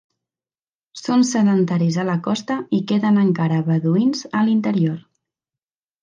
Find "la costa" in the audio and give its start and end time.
2.07-2.57